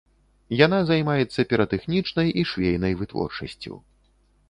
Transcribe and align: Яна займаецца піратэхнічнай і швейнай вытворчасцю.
Яна 0.65 0.79
займаецца 0.91 1.45
піратэхнічнай 1.53 2.35
і 2.43 2.49
швейнай 2.55 2.93
вытворчасцю. 3.03 3.73